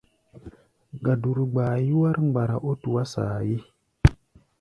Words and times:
Gaduru 1.05 1.43
gbaa 1.51 1.75
yúwár 1.87 2.17
mgbara 2.25 2.55
ó 2.69 2.71
tuá 2.81 3.03
saayé. 3.13 3.57